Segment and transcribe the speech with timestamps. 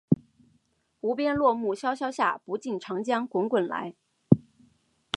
[1.01, 3.93] 无边落木萧萧下，不尽长江滚滚来